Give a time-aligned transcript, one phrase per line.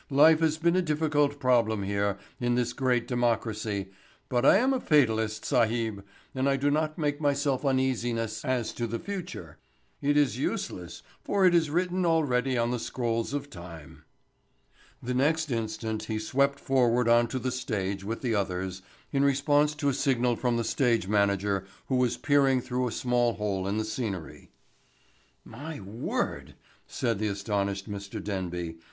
[0.09, 3.91] Life has been a difficult problem here in this great democracy,
[4.29, 8.87] but I am a fatalist, sahib, and I do not make myself uneasiness as to
[8.87, 9.59] the future.
[10.01, 14.03] It is useless for it is written already on the scrolls of time."
[15.03, 18.81] The next instant he swept forward on to the stage with the others
[19.11, 23.33] in response to a signal from the stage manager who was peering through a small
[23.33, 24.49] hole in the scenery.
[25.45, 26.55] "My word,"
[26.87, 28.19] said the astonished Mr.
[28.23, 28.79] Denby.